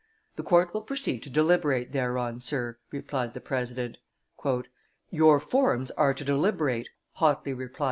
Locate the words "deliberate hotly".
6.25-7.53